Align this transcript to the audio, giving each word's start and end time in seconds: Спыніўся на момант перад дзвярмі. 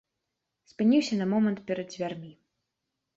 Спыніўся 0.69 1.17
на 1.19 1.27
момант 1.33 1.59
перад 1.67 1.87
дзвярмі. 1.93 2.31